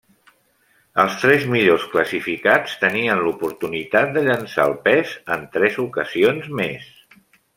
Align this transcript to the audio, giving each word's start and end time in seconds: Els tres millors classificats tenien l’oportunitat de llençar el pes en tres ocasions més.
Els 1.01 1.17
tres 1.23 1.43
millors 1.55 1.83
classificats 1.91 2.73
tenien 2.85 3.21
l’oportunitat 3.27 4.15
de 4.17 4.25
llençar 4.29 4.67
el 4.71 4.75
pes 4.89 5.15
en 5.37 5.47
tres 5.59 5.77
ocasions 5.89 6.49
més. 6.63 6.91